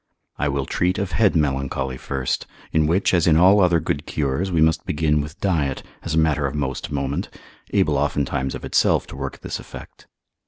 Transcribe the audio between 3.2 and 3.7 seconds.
in all